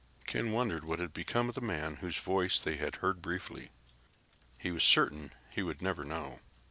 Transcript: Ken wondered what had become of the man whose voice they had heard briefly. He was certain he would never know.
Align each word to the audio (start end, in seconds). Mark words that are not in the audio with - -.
Ken 0.25 0.51
wondered 0.51 0.83
what 0.83 0.97
had 0.97 1.13
become 1.13 1.47
of 1.47 1.53
the 1.53 1.61
man 1.61 1.97
whose 1.97 2.17
voice 2.19 2.59
they 2.59 2.77
had 2.77 2.95
heard 2.95 3.21
briefly. 3.21 3.69
He 4.57 4.71
was 4.71 4.83
certain 4.83 5.31
he 5.51 5.61
would 5.61 5.79
never 5.83 6.03
know. 6.03 6.39